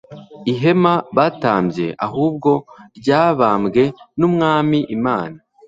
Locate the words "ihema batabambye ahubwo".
0.51-2.51